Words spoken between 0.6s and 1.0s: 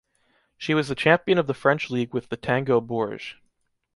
was the